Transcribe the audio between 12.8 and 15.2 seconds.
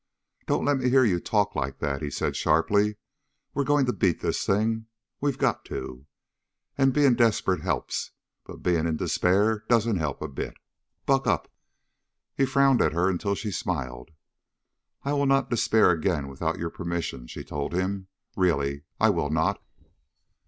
at her until she smiled. "I